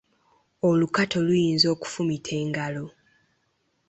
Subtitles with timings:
[0.67, 2.85] Olukato luyinza okukufumita engalo.